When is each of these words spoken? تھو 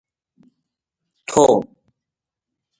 تھو 1.27 1.45